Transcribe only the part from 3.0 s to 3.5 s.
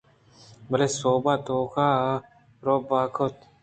ءَ کُت